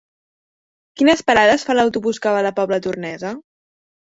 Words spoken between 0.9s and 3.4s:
Quines parades fa l'autobús que va a la Pobla Tornesa?